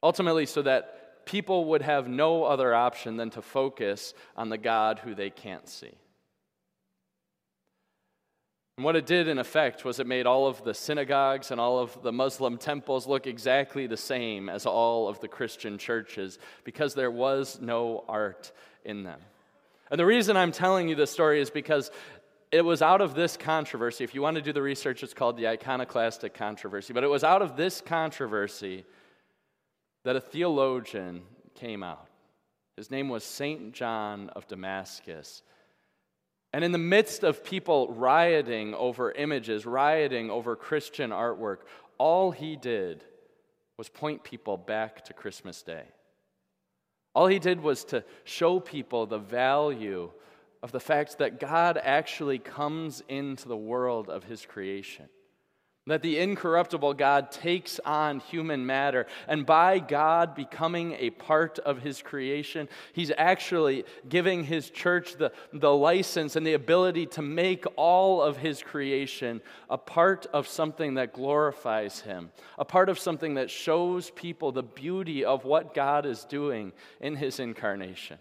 ultimately, 0.03 0.45
so 0.45 0.61
that 0.63 1.25
people 1.25 1.65
would 1.65 1.83
have 1.83 2.09
no 2.09 2.43
other 2.43 2.75
option 2.75 3.15
than 3.15 3.29
to 3.29 3.41
focus 3.41 4.13
on 4.35 4.49
the 4.49 4.57
God 4.57 4.99
who 4.99 5.15
they 5.15 5.29
can't 5.29 5.67
see. 5.67 5.93
And 8.79 8.85
what 8.85 8.95
it 8.95 9.05
did, 9.05 9.27
in 9.27 9.39
effect, 9.39 9.83
was 9.83 9.99
it 9.99 10.07
made 10.07 10.25
all 10.25 10.47
of 10.47 10.63
the 10.63 10.73
synagogues 10.73 11.51
and 11.51 11.59
all 11.59 11.79
of 11.79 12.01
the 12.01 12.13
Muslim 12.13 12.57
temples 12.57 13.07
look 13.07 13.27
exactly 13.27 13.87
the 13.87 13.97
same 13.97 14.47
as 14.47 14.65
all 14.65 15.09
of 15.09 15.19
the 15.19 15.27
Christian 15.27 15.77
churches 15.77 16.39
because 16.63 16.93
there 16.93 17.11
was 17.11 17.59
no 17.59 18.05
art 18.07 18.53
in 18.85 19.03
them. 19.03 19.19
And 19.91 19.99
the 19.99 20.05
reason 20.05 20.37
I'm 20.37 20.53
telling 20.53 20.87
you 20.87 20.95
this 20.95 21.11
story 21.11 21.41
is 21.41 21.49
because 21.49 21.91
it 22.53 22.61
was 22.63 22.81
out 22.81 23.01
of 23.01 23.15
this 23.15 23.35
controversy. 23.35 24.05
If 24.05 24.15
you 24.15 24.21
want 24.21 24.37
to 24.37 24.41
do 24.41 24.53
the 24.53 24.61
research, 24.61 25.03
it's 25.03 25.13
called 25.13 25.35
the 25.35 25.49
iconoclastic 25.49 26.33
controversy. 26.33 26.93
But 26.93 27.03
it 27.03 27.09
was 27.09 27.25
out 27.25 27.41
of 27.41 27.57
this 27.57 27.81
controversy 27.81 28.85
that 30.05 30.15
a 30.15 30.21
theologian 30.21 31.23
came 31.53 31.83
out. 31.83 32.07
His 32.77 32.89
name 32.89 33.09
was 33.09 33.25
St. 33.25 33.73
John 33.73 34.29
of 34.29 34.47
Damascus. 34.47 35.43
And 36.51 36.63
in 36.63 36.71
the 36.71 36.77
midst 36.77 37.23
of 37.23 37.43
people 37.43 37.89
rioting 37.89 38.73
over 38.73 39.11
images, 39.11 39.65
rioting 39.65 40.31
over 40.31 40.55
Christian 40.55 41.11
artwork, 41.11 41.59
all 41.97 42.31
he 42.31 42.55
did 42.55 43.03
was 43.77 43.89
point 43.89 44.23
people 44.23 44.57
back 44.57 45.05
to 45.05 45.13
Christmas 45.13 45.61
Day. 45.61 45.83
All 47.13 47.27
he 47.27 47.39
did 47.39 47.61
was 47.61 47.83
to 47.85 48.03
show 48.23 48.59
people 48.59 49.05
the 49.05 49.19
value 49.19 50.11
of 50.61 50.71
the 50.71 50.79
fact 50.79 51.19
that 51.19 51.39
God 51.39 51.79
actually 51.81 52.39
comes 52.39 53.01
into 53.07 53.47
the 53.47 53.57
world 53.57 54.09
of 54.09 54.23
his 54.23 54.45
creation. 54.45 55.07
That 55.89 56.03
the 56.03 56.19
incorruptible 56.19 56.93
God 56.93 57.31
takes 57.31 57.79
on 57.79 58.19
human 58.19 58.63
matter, 58.63 59.07
and 59.27 59.43
by 59.43 59.79
God 59.79 60.35
becoming 60.35 60.93
a 60.99 61.09
part 61.09 61.57
of 61.57 61.81
his 61.81 62.03
creation, 62.03 62.69
he's 62.93 63.11
actually 63.17 63.85
giving 64.07 64.43
his 64.43 64.69
church 64.69 65.15
the, 65.15 65.31
the 65.51 65.73
license 65.73 66.35
and 66.35 66.45
the 66.45 66.53
ability 66.53 67.07
to 67.07 67.23
make 67.23 67.65
all 67.75 68.21
of 68.21 68.37
his 68.37 68.61
creation 68.61 69.41
a 69.67 69.79
part 69.79 70.27
of 70.31 70.47
something 70.47 70.93
that 70.93 71.11
glorifies 71.11 72.01
him, 72.01 72.29
a 72.59 72.65
part 72.65 72.89
of 72.89 72.99
something 72.99 73.33
that 73.33 73.49
shows 73.49 74.11
people 74.11 74.51
the 74.51 74.61
beauty 74.61 75.25
of 75.25 75.43
what 75.43 75.73
God 75.73 76.05
is 76.05 76.23
doing 76.23 76.71
in 77.01 77.15
his 77.15 77.39
incarnation. 77.39 78.19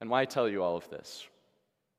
And 0.00 0.08
why 0.08 0.24
tell 0.24 0.48
you 0.48 0.62
all 0.62 0.78
of 0.78 0.88
this? 0.88 1.26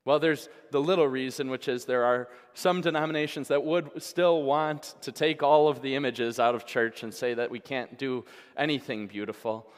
Well, 0.09 0.17
there's 0.17 0.49
the 0.71 0.81
little 0.81 1.07
reason, 1.07 1.51
which 1.51 1.67
is 1.67 1.85
there 1.85 2.03
are 2.03 2.29
some 2.55 2.81
denominations 2.81 3.49
that 3.49 3.63
would 3.63 4.01
still 4.01 4.41
want 4.41 4.95
to 5.01 5.11
take 5.11 5.43
all 5.43 5.67
of 5.67 5.83
the 5.83 5.93
images 5.93 6.39
out 6.39 6.55
of 6.55 6.65
church 6.65 7.03
and 7.03 7.13
say 7.13 7.35
that 7.35 7.51
we 7.51 7.59
can't 7.59 7.95
do 7.95 8.25
anything 8.57 9.05
beautiful. 9.05 9.69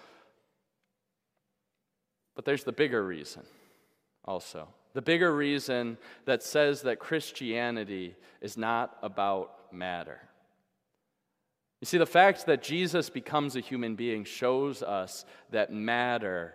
But 2.33 2.45
there's 2.45 2.63
the 2.63 2.71
bigger 2.71 3.05
reason 3.05 3.43
also. 4.23 4.69
The 4.93 5.01
bigger 5.01 5.35
reason 5.35 5.97
that 6.23 6.43
says 6.43 6.83
that 6.83 6.97
Christianity 6.97 8.15
is 8.39 8.55
not 8.55 8.97
about 9.03 9.73
matter. 9.73 10.21
You 11.81 11.87
see, 11.87 11.97
the 11.97 12.05
fact 12.05 12.45
that 12.45 12.63
Jesus 12.63 13.09
becomes 13.09 13.57
a 13.57 13.59
human 13.59 13.95
being 13.95 14.23
shows 14.23 14.81
us 14.81 15.25
that 15.49 15.73
matter 15.73 16.53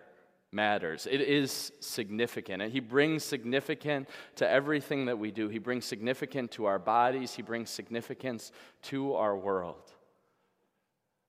matters. 0.51 1.07
It 1.09 1.21
is 1.21 1.71
significant. 1.79 2.61
And 2.61 2.71
he 2.71 2.79
brings 2.79 3.23
significant 3.23 4.09
to 4.35 4.49
everything 4.49 5.05
that 5.05 5.19
we 5.19 5.31
do. 5.31 5.49
He 5.49 5.59
brings 5.59 5.85
significance 5.85 6.55
to 6.55 6.65
our 6.65 6.79
bodies, 6.79 7.33
he 7.33 7.41
brings 7.41 7.69
significance 7.69 8.51
to 8.83 9.13
our 9.15 9.35
world. 9.35 9.91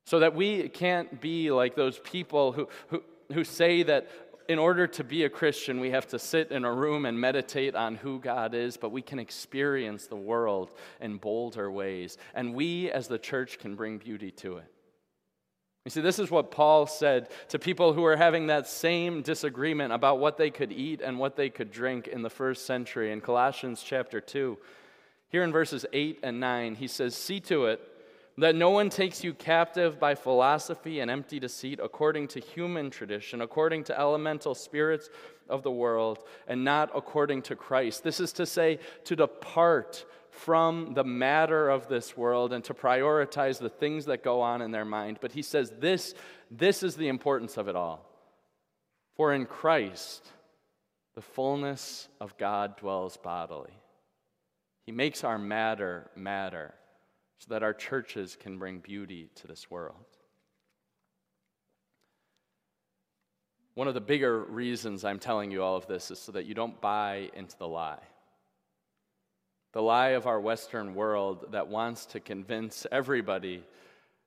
So 0.06 0.20
that 0.20 0.34
we 0.34 0.68
can't 0.68 1.20
be 1.20 1.50
like 1.50 1.74
those 1.74 1.98
people 1.98 2.52
who, 2.52 2.68
who, 2.88 3.02
who 3.32 3.44
say 3.44 3.82
that 3.82 4.08
in 4.48 4.58
order 4.58 4.86
to 4.86 5.04
be 5.04 5.24
a 5.24 5.28
Christian, 5.28 5.78
we 5.78 5.90
have 5.90 6.06
to 6.08 6.18
sit 6.18 6.50
in 6.50 6.64
a 6.64 6.72
room 6.72 7.04
and 7.04 7.20
meditate 7.20 7.74
on 7.74 7.96
who 7.96 8.18
God 8.18 8.54
is, 8.54 8.78
but 8.78 8.90
we 8.90 9.02
can 9.02 9.18
experience 9.18 10.06
the 10.06 10.16
world 10.16 10.72
in 11.00 11.18
bolder 11.18 11.70
ways. 11.70 12.16
And 12.34 12.54
we, 12.54 12.90
as 12.90 13.08
the 13.08 13.18
church, 13.18 13.58
can 13.58 13.74
bring 13.74 13.98
beauty 13.98 14.30
to 14.30 14.56
it. 14.56 14.72
You 15.88 15.90
see, 15.90 16.00
this 16.02 16.18
is 16.18 16.30
what 16.30 16.50
Paul 16.50 16.86
said 16.86 17.30
to 17.48 17.58
people 17.58 17.94
who 17.94 18.02
were 18.02 18.18
having 18.18 18.48
that 18.48 18.68
same 18.68 19.22
disagreement 19.22 19.90
about 19.90 20.18
what 20.18 20.36
they 20.36 20.50
could 20.50 20.70
eat 20.70 21.00
and 21.00 21.18
what 21.18 21.34
they 21.34 21.48
could 21.48 21.72
drink 21.72 22.06
in 22.06 22.20
the 22.20 22.28
first 22.28 22.66
century 22.66 23.10
in 23.10 23.22
Colossians 23.22 23.82
chapter 23.82 24.20
2. 24.20 24.58
Here 25.30 25.42
in 25.42 25.50
verses 25.50 25.86
8 25.90 26.18
and 26.22 26.40
9, 26.40 26.74
he 26.74 26.88
says, 26.88 27.14
See 27.14 27.40
to 27.40 27.64
it 27.64 27.80
that 28.36 28.54
no 28.54 28.68
one 28.68 28.90
takes 28.90 29.24
you 29.24 29.32
captive 29.32 29.98
by 29.98 30.14
philosophy 30.14 31.00
and 31.00 31.10
empty 31.10 31.40
deceit, 31.40 31.80
according 31.82 32.28
to 32.28 32.40
human 32.40 32.90
tradition, 32.90 33.40
according 33.40 33.84
to 33.84 33.98
elemental 33.98 34.54
spirits 34.54 35.08
of 35.48 35.62
the 35.62 35.72
world, 35.72 36.18
and 36.46 36.62
not 36.62 36.90
according 36.94 37.40
to 37.40 37.56
Christ. 37.56 38.04
This 38.04 38.20
is 38.20 38.34
to 38.34 38.44
say, 38.44 38.78
to 39.04 39.16
depart 39.16 40.04
from 40.38 40.94
the 40.94 41.04
matter 41.04 41.68
of 41.68 41.88
this 41.88 42.16
world 42.16 42.52
and 42.52 42.62
to 42.64 42.72
prioritize 42.72 43.58
the 43.58 43.68
things 43.68 44.06
that 44.06 44.22
go 44.22 44.40
on 44.40 44.62
in 44.62 44.70
their 44.70 44.84
mind. 44.84 45.18
But 45.20 45.32
he 45.32 45.42
says 45.42 45.72
this, 45.80 46.14
this 46.50 46.82
is 46.82 46.96
the 46.96 47.08
importance 47.08 47.56
of 47.56 47.68
it 47.68 47.74
all. 47.74 48.04
For 49.16 49.32
in 49.34 49.46
Christ, 49.46 50.26
the 51.16 51.22
fullness 51.22 52.08
of 52.20 52.38
God 52.38 52.76
dwells 52.76 53.16
bodily. 53.16 53.72
He 54.86 54.92
makes 54.92 55.24
our 55.24 55.38
matter 55.38 56.08
matter 56.14 56.72
so 57.38 57.46
that 57.50 57.64
our 57.64 57.74
churches 57.74 58.36
can 58.38 58.58
bring 58.58 58.78
beauty 58.78 59.30
to 59.36 59.48
this 59.48 59.70
world. 59.70 59.96
One 63.74 63.88
of 63.88 63.94
the 63.94 64.00
bigger 64.00 64.40
reasons 64.44 65.04
I'm 65.04 65.18
telling 65.18 65.50
you 65.50 65.62
all 65.62 65.76
of 65.76 65.86
this 65.86 66.10
is 66.10 66.18
so 66.18 66.32
that 66.32 66.46
you 66.46 66.54
don't 66.54 66.80
buy 66.80 67.30
into 67.34 67.56
the 67.58 67.68
lie 67.68 68.02
the 69.72 69.82
lie 69.82 70.10
of 70.10 70.26
our 70.26 70.40
Western 70.40 70.94
world 70.94 71.46
that 71.52 71.68
wants 71.68 72.06
to 72.06 72.20
convince 72.20 72.86
everybody 72.90 73.64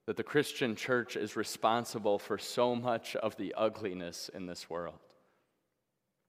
that 0.05 0.17
the 0.17 0.23
Christian 0.23 0.75
church 0.75 1.15
is 1.15 1.35
responsible 1.35 2.19
for 2.19 2.37
so 2.37 2.75
much 2.75 3.15
of 3.15 3.35
the 3.37 3.53
ugliness 3.57 4.29
in 4.33 4.45
this 4.45 4.69
world. 4.69 4.99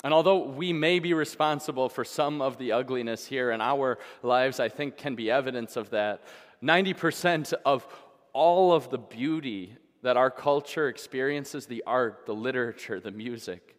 And 0.05 0.13
although 0.13 0.45
we 0.45 0.73
may 0.73 0.99
be 0.99 1.15
responsible 1.15 1.89
for 1.89 2.05
some 2.05 2.43
of 2.43 2.59
the 2.59 2.73
ugliness 2.73 3.27
here 3.27 3.51
in 3.51 3.61
our 3.61 3.99
lives, 4.23 4.59
I 4.59 4.69
think 4.69 4.97
can 4.97 5.15
be 5.15 5.31
evidence 5.31 5.77
of 5.77 5.91
that. 5.91 6.23
90% 6.63 7.55
of 7.65 7.87
all 8.33 8.73
of 8.73 8.91
the 8.91 8.99
beauty 8.99 9.77
that 10.03 10.17
our 10.17 10.31
culture 10.31 10.89
experiences 10.89 11.67
the 11.67 11.85
art, 11.87 12.27
the 12.27 12.35
literature, 12.35 12.99
the 12.99 13.11
music 13.11 13.77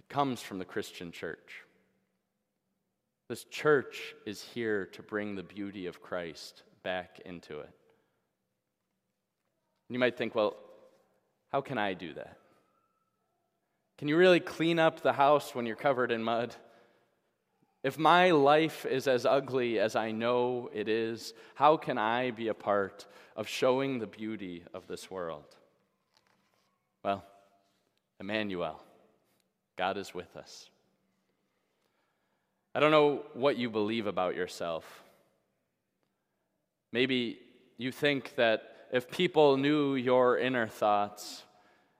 it 0.00 0.08
comes 0.08 0.40
from 0.40 0.58
the 0.58 0.64
Christian 0.64 1.12
church. 1.12 1.62
This 3.30 3.44
church 3.44 4.16
is 4.26 4.42
here 4.42 4.86
to 4.86 5.04
bring 5.04 5.36
the 5.36 5.44
beauty 5.44 5.86
of 5.86 6.02
Christ 6.02 6.64
back 6.82 7.20
into 7.24 7.60
it. 7.60 7.70
You 9.88 10.00
might 10.00 10.18
think, 10.18 10.34
well, 10.34 10.56
how 11.52 11.60
can 11.60 11.78
I 11.78 11.94
do 11.94 12.12
that? 12.14 12.38
Can 13.98 14.08
you 14.08 14.16
really 14.16 14.40
clean 14.40 14.80
up 14.80 15.02
the 15.02 15.12
house 15.12 15.54
when 15.54 15.64
you're 15.64 15.76
covered 15.76 16.10
in 16.10 16.24
mud? 16.24 16.56
If 17.84 18.00
my 18.00 18.32
life 18.32 18.84
is 18.84 19.06
as 19.06 19.24
ugly 19.24 19.78
as 19.78 19.94
I 19.94 20.10
know 20.10 20.68
it 20.74 20.88
is, 20.88 21.32
how 21.54 21.76
can 21.76 21.98
I 21.98 22.32
be 22.32 22.48
a 22.48 22.54
part 22.54 23.06
of 23.36 23.46
showing 23.46 24.00
the 24.00 24.08
beauty 24.08 24.64
of 24.74 24.88
this 24.88 25.08
world? 25.08 25.54
Well, 27.04 27.24
Emmanuel, 28.18 28.82
God 29.76 29.98
is 29.98 30.12
with 30.12 30.34
us. 30.34 30.69
I 32.74 32.80
don't 32.80 32.90
know 32.90 33.24
what 33.34 33.56
you 33.56 33.68
believe 33.68 34.06
about 34.06 34.36
yourself. 34.36 35.02
Maybe 36.92 37.38
you 37.78 37.90
think 37.92 38.34
that 38.36 38.62
if 38.92 39.10
people 39.10 39.56
knew 39.56 39.94
your 39.94 40.38
inner 40.38 40.66
thoughts, 40.66 41.42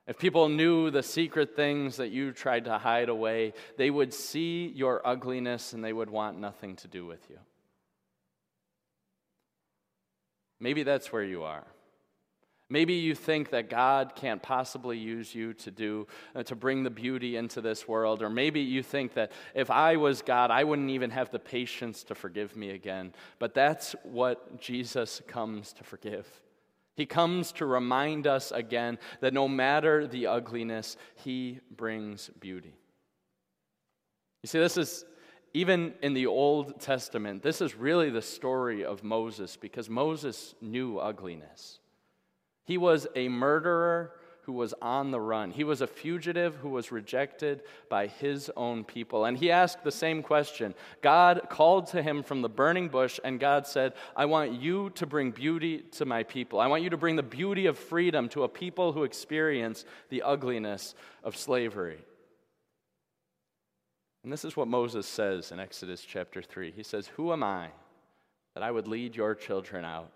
if 0.07 0.19
people 0.19 0.49
knew 0.49 0.91
the 0.91 1.03
secret 1.03 1.55
things 1.55 1.97
that 1.99 2.11
you 2.11 2.33
tried 2.33 2.65
to 2.65 2.79
hide 2.79 3.09
away, 3.09 3.53
they 3.77 3.91
would 3.91 4.13
see 4.13 4.69
your 4.75 5.07
ugliness 5.07 5.73
and 5.73 5.85
they 5.85 5.93
would 5.93 6.11
want 6.11 6.39
nothing 6.39 6.77
to 6.77 6.89
do 6.89 7.07
with 7.07 7.25
you. 7.31 7.39
Maybe 10.59 10.83
that's 10.83 11.13
where 11.13 11.25
you 11.25 11.45
are. 11.45 11.65
Maybe 12.71 12.95
you 12.95 13.17
think 13.17 13.51
that 13.51 13.69
God 13.69 14.13
can't 14.15 14.41
possibly 14.41 14.97
use 14.97 15.35
you 15.35 15.53
to 15.55 15.71
do 15.71 16.07
uh, 16.35 16.45
to 16.45 16.55
bring 16.55 16.85
the 16.85 16.91
beauty 16.91 17.37
into 17.37 17.61
this 17.61 17.87
world 17.87 18.23
or 18.23 18.31
maybe 18.31 18.61
you 18.61 18.83
think 18.83 19.15
that 19.15 19.33
if 19.55 19.71
I 19.71 19.97
was 19.97 20.23
God 20.23 20.51
I 20.51 20.65
wouldn't 20.65 20.91
even 20.91 21.11
have 21.11 21.31
the 21.31 21.39
patience 21.39 22.05
to 22.05 22.15
forgive 22.15 22.57
me 22.57 22.71
again. 22.71 23.13
But 23.41 23.55
that's 23.55 23.95
what 24.05 24.61
Jesus 24.61 25.21
comes 25.27 25.73
to 25.75 25.85
forgive. 25.85 26.27
He 26.97 27.07
comes 27.07 27.53
to 27.53 27.67
remind 27.67 28.27
us 28.27 28.53
again 28.53 28.99
that 29.21 29.33
no 29.33 29.49
matter 29.49 30.07
the 30.07 30.27
ugliness, 30.27 30.97
He 31.15 31.61
brings 31.75 32.31
beauty. 32.41 32.75
You 34.43 34.47
see, 34.49 34.59
this 34.59 34.77
is 34.77 35.05
even 35.53 35.95
in 36.03 36.15
the 36.15 36.27
Old 36.27 36.81
Testament, 36.81 37.43
this 37.43 37.61
is 37.61 37.75
really 37.75 38.11
the 38.11 38.23
story 38.23 38.85
of 38.85 39.03
Moses 39.03 39.57
because 39.57 39.91
Moses 39.91 40.55
knew 40.61 40.99
ugliness. 40.99 41.81
He 42.71 42.79
was 42.79 43.09
a 43.17 43.29
murderer 43.29 44.13
who 44.43 44.53
was 44.53 44.75
on 44.81 45.11
the 45.11 45.21
run. 45.21 45.51
He 45.51 45.65
was 45.65 45.81
a 45.81 45.89
fugitive 45.89 46.55
who 46.55 46.69
was 46.69 46.93
rejected 46.93 47.65
by 47.89 48.07
his 48.07 48.49
own 48.57 48.85
people. 48.85 49.25
And 49.25 49.37
he 49.37 49.51
asked 49.51 49.83
the 49.83 49.91
same 49.91 50.23
question. 50.23 50.77
God 51.03 51.49
called 51.51 51.89
to 51.89 52.01
him 52.01 52.23
from 52.23 52.43
the 52.43 52.49
burning 52.49 52.87
bush, 52.87 53.19
and 53.25 53.41
God 53.41 53.67
said, 53.67 53.95
I 54.15 54.27
want 54.27 54.53
you 54.53 54.91
to 54.91 55.05
bring 55.05 55.33
beauty 55.33 55.79
to 55.97 56.05
my 56.05 56.23
people. 56.23 56.61
I 56.61 56.69
want 56.69 56.85
you 56.85 56.91
to 56.91 56.97
bring 56.97 57.17
the 57.17 57.25
beauty 57.25 57.67
of 57.67 57.77
freedom 57.77 58.29
to 58.29 58.45
a 58.45 58.49
people 58.49 58.93
who 58.93 59.03
experience 59.03 59.85
the 60.09 60.23
ugliness 60.23 60.95
of 61.25 61.37
slavery. 61.37 61.99
And 64.23 64.33
this 64.33 64.45
is 64.45 64.57
what 64.57 64.69
Moses 64.69 65.09
says 65.09 65.51
in 65.51 65.59
Exodus 65.59 66.03
chapter 66.03 66.41
3. 66.41 66.71
He 66.77 66.85
says, 66.85 67.09
Who 67.17 67.33
am 67.33 67.43
I 67.43 67.71
that 68.55 68.63
I 68.63 68.71
would 68.71 68.87
lead 68.87 69.17
your 69.17 69.35
children 69.35 69.85
out? 69.85 70.13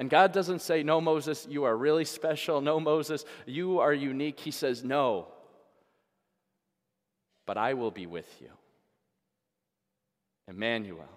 And 0.00 0.08
God 0.08 0.32
doesn't 0.32 0.62
say, 0.62 0.82
No, 0.82 0.98
Moses, 0.98 1.46
you 1.50 1.64
are 1.64 1.76
really 1.76 2.06
special. 2.06 2.62
No, 2.62 2.80
Moses, 2.80 3.26
you 3.44 3.80
are 3.80 3.92
unique. 3.92 4.40
He 4.40 4.50
says, 4.50 4.82
No, 4.82 5.28
but 7.46 7.58
I 7.58 7.74
will 7.74 7.90
be 7.90 8.06
with 8.06 8.34
you. 8.40 8.48
Emmanuel. 10.48 11.10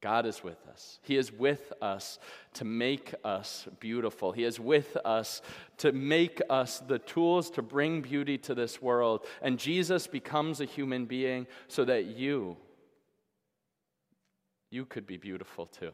God 0.00 0.26
is 0.26 0.44
with 0.44 0.58
us. 0.68 1.00
He 1.02 1.16
is 1.16 1.32
with 1.32 1.72
us 1.82 2.20
to 2.54 2.64
make 2.64 3.14
us 3.24 3.66
beautiful. 3.80 4.30
He 4.30 4.44
is 4.44 4.60
with 4.60 4.96
us 5.04 5.42
to 5.78 5.90
make 5.90 6.40
us 6.48 6.78
the 6.78 7.00
tools 7.00 7.50
to 7.50 7.62
bring 7.62 8.00
beauty 8.00 8.38
to 8.38 8.54
this 8.54 8.80
world. 8.80 9.26
And 9.42 9.58
Jesus 9.58 10.06
becomes 10.06 10.60
a 10.60 10.64
human 10.64 11.06
being 11.06 11.48
so 11.66 11.84
that 11.84 12.06
you, 12.06 12.56
you 14.70 14.84
could 14.86 15.06
be 15.06 15.16
beautiful 15.16 15.66
too. 15.66 15.92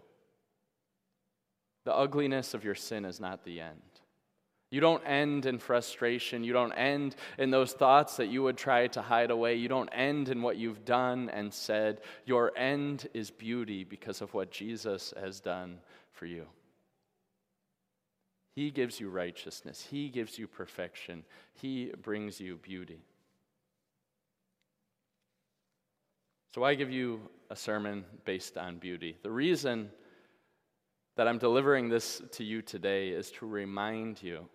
The 1.88 1.96
ugliness 1.96 2.52
of 2.52 2.64
your 2.64 2.74
sin 2.74 3.06
is 3.06 3.18
not 3.18 3.44
the 3.44 3.62
end. 3.62 3.80
You 4.70 4.78
don't 4.78 5.02
end 5.06 5.46
in 5.46 5.58
frustration. 5.58 6.44
You 6.44 6.52
don't 6.52 6.72
end 6.72 7.16
in 7.38 7.50
those 7.50 7.72
thoughts 7.72 8.18
that 8.18 8.26
you 8.26 8.42
would 8.42 8.58
try 8.58 8.88
to 8.88 9.00
hide 9.00 9.30
away. 9.30 9.54
You 9.54 9.68
don't 9.68 9.88
end 9.88 10.28
in 10.28 10.42
what 10.42 10.58
you've 10.58 10.84
done 10.84 11.30
and 11.30 11.50
said. 11.50 12.02
Your 12.26 12.52
end 12.58 13.08
is 13.14 13.30
beauty 13.30 13.84
because 13.84 14.20
of 14.20 14.34
what 14.34 14.50
Jesus 14.50 15.14
has 15.18 15.40
done 15.40 15.78
for 16.12 16.26
you. 16.26 16.44
He 18.54 18.70
gives 18.70 19.00
you 19.00 19.08
righteousness, 19.08 19.86
He 19.90 20.10
gives 20.10 20.38
you 20.38 20.46
perfection, 20.46 21.24
He 21.54 21.94
brings 22.02 22.38
you 22.38 22.56
beauty. 22.56 23.00
So, 26.54 26.64
I 26.64 26.74
give 26.74 26.90
you 26.90 27.22
a 27.48 27.56
sermon 27.56 28.04
based 28.26 28.58
on 28.58 28.76
beauty. 28.76 29.16
The 29.22 29.30
reason 29.30 29.90
that 31.18 31.26
I'm 31.26 31.38
delivering 31.38 31.88
this 31.88 32.22
to 32.30 32.44
you 32.44 32.62
today 32.62 33.08
is 33.08 33.32
to 33.32 33.46
remind 33.46 34.22
you 34.22 34.48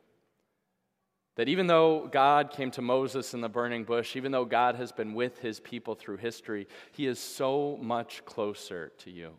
that 1.36 1.50
even 1.50 1.67
though 1.67 2.08
God 2.10 2.51
came 2.51 2.72
to 2.72 2.82
Moses 2.82 3.34
in 3.34 3.41
the 3.41 3.50
burning 3.50 3.84
bush, 3.84 4.15
even 4.15 4.32
though 4.32 4.46
God 4.46 4.75
has 4.75 4.93
been 4.93 5.13
with 5.13 5.39
his 5.39 5.60
people 5.60 5.93
through 5.93 6.17
history, 6.17 6.70
he 6.93 7.05
is 7.05 7.20
so 7.20 7.77
much 7.82 8.24
closer 8.24 8.93
to 9.00 9.12
you. 9.12 9.32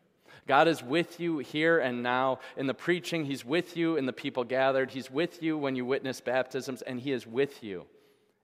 God 0.47 0.69
is 0.69 0.83
with 0.83 1.19
you 1.19 1.38
here 1.38 1.78
and 1.78 2.02
now 2.02 2.40
in 2.59 2.66
the 2.66 2.75
preaching. 2.75 3.25
He's 3.25 3.43
with 3.43 3.75
you 3.75 3.97
in 3.97 4.04
the 4.04 4.12
people 4.12 4.45
gathered. 4.45 4.90
He's 4.90 5.11
with 5.11 5.43
you 5.43 5.57
when 5.57 5.76
you 5.76 5.87
witness 5.87 6.21
baptisms, 6.21 6.83
and 6.83 7.00
He 7.00 7.12
is 7.12 7.26
with 7.26 7.64
you 7.64 7.87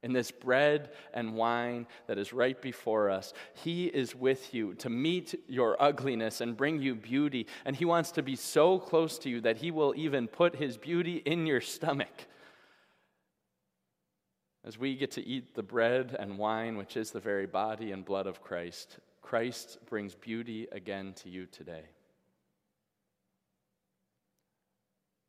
in 0.02 0.12
this 0.12 0.30
bread 0.30 0.90
and 1.12 1.34
wine 1.34 1.86
that 2.06 2.18
is 2.18 2.32
right 2.32 2.60
before 2.60 3.10
us. 3.10 3.34
He 3.54 3.86
is 3.86 4.14
with 4.14 4.54
you 4.54 4.74
to 4.76 4.88
meet 4.88 5.34
your 5.46 5.80
ugliness 5.82 6.40
and 6.40 6.56
bring 6.56 6.80
you 6.80 6.94
beauty. 6.94 7.46
And 7.64 7.76
He 7.76 7.84
wants 7.84 8.10
to 8.12 8.22
be 8.22 8.36
so 8.36 8.78
close 8.78 9.18
to 9.20 9.28
you 9.28 9.40
that 9.42 9.58
He 9.58 9.70
will 9.70 9.94
even 9.96 10.26
put 10.26 10.56
His 10.56 10.76
beauty 10.76 11.16
in 11.16 11.46
your 11.46 11.60
stomach. 11.60 12.26
As 14.64 14.78
we 14.78 14.94
get 14.94 15.12
to 15.12 15.26
eat 15.26 15.54
the 15.54 15.62
bread 15.62 16.16
and 16.18 16.38
wine, 16.38 16.76
which 16.76 16.96
is 16.96 17.10
the 17.10 17.20
very 17.20 17.46
body 17.46 17.92
and 17.92 18.04
blood 18.04 18.26
of 18.26 18.42
Christ, 18.42 18.98
Christ 19.22 19.78
brings 19.86 20.14
beauty 20.14 20.66
again 20.72 21.14
to 21.22 21.30
you 21.30 21.46
today. 21.46 21.84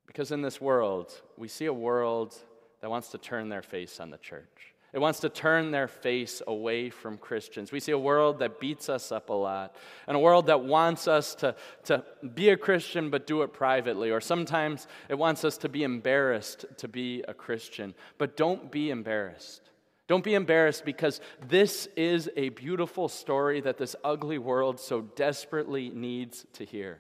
Because 0.06 0.32
in 0.32 0.42
this 0.42 0.60
world, 0.60 1.14
we 1.38 1.48
see 1.48 1.68
a 1.68 1.74
world 1.74 2.36
that 2.82 2.90
wants 2.90 3.10
to 3.10 3.18
turn 3.18 3.50
their 3.50 3.62
face 3.62 4.00
on 4.00 4.10
the 4.10 4.18
church. 4.18 4.74
It 4.94 5.00
wants 5.00 5.22
to 5.22 5.30
turn 5.30 5.72
their 5.72 5.88
face 5.88 6.42
away 6.46 6.90
from 6.90 7.18
Christians. 7.18 7.72
We 7.72 7.80
see 7.80 7.94
a 7.94 7.98
world 7.98 8.40
that 8.40 8.60
beats 8.60 8.90
us 8.90 9.12
up 9.12 9.30
a 9.30 9.34
lot, 9.34 9.76
and 10.06 10.18
a 10.18 10.20
world 10.20 10.48
that 10.48 10.66
wants 10.66 11.08
us 11.08 11.34
to, 11.36 11.56
to 11.86 12.04
be 12.34 12.50
a 12.50 12.58
Christian 12.58 13.10
but 13.10 13.26
do 13.26 13.42
it 13.44 13.54
privately, 13.54 14.12
or 14.12 14.20
sometimes 14.20 14.88
it 15.08 15.18
wants 15.18 15.46
us 15.46 15.58
to 15.60 15.70
be 15.70 15.84
embarrassed 15.84 16.66
to 16.78 16.90
be 16.90 17.24
a 17.28 17.34
Christian. 17.34 17.96
But 18.18 18.36
don't 18.36 18.70
be 18.70 18.90
embarrassed. 18.90 19.62
Don't 20.10 20.26
be 20.26 20.34
embarrassed 20.34 20.84
because 20.84 21.22
this 21.48 21.88
is 21.96 22.30
a 22.36 22.50
beautiful 22.50 23.08
story 23.08 23.62
that 23.62 23.78
this 23.78 23.96
ugly 24.04 24.38
world 24.38 24.78
so 24.78 25.00
desperately 25.00 25.90
needs 25.90 26.46
to 26.54 26.66
hear. 26.66 27.00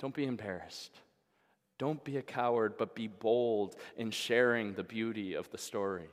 Don't 0.00 0.14
be 0.14 0.24
embarrassed. 0.24 0.90
Don't 1.82 2.04
be 2.04 2.16
a 2.16 2.22
coward, 2.22 2.74
but 2.78 2.94
be 2.94 3.08
bold 3.08 3.74
in 3.96 4.12
sharing 4.12 4.74
the 4.74 4.84
beauty 4.84 5.34
of 5.34 5.50
the 5.50 5.58
story. 5.58 6.08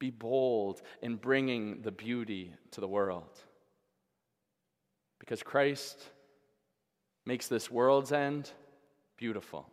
Be 0.00 0.10
bold 0.10 0.82
in 1.02 1.14
bringing 1.14 1.82
the 1.82 1.92
beauty 1.92 2.52
to 2.72 2.80
the 2.80 2.88
world. 2.88 3.30
Because 5.20 5.40
Christ 5.44 6.02
makes 7.26 7.46
this 7.46 7.70
world's 7.70 8.10
end 8.10 8.50
beautiful. 9.16 9.68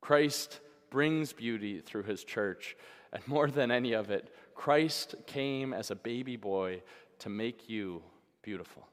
Christ 0.00 0.60
brings 0.88 1.34
beauty 1.34 1.80
through 1.80 2.04
his 2.04 2.24
church. 2.24 2.74
And 3.12 3.28
more 3.28 3.48
than 3.48 3.70
any 3.70 3.92
of 3.92 4.10
it, 4.10 4.34
Christ 4.54 5.14
came 5.26 5.74
as 5.74 5.90
a 5.90 5.94
baby 5.94 6.36
boy 6.36 6.80
to 7.18 7.28
make 7.28 7.68
you 7.68 8.02
beautiful. 8.40 8.88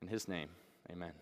In 0.00 0.08
his 0.08 0.28
name, 0.28 0.48
amen. 0.90 1.12